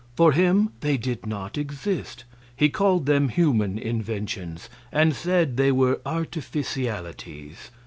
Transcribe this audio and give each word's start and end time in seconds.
For 0.15 0.31
him 0.31 0.71
they 0.79 0.97
did 0.97 1.27
not 1.27 1.59
exist. 1.59 2.23
He 2.55 2.69
called 2.69 3.05
them 3.05 3.29
human 3.29 3.77
inventions, 3.77 4.67
and 4.91 5.15
said 5.15 5.57
they 5.57 5.71
were 5.71 6.01
artificialities. 6.07 7.69